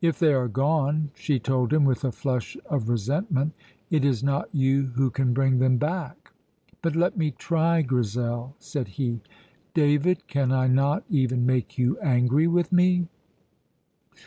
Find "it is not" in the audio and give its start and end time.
3.90-4.48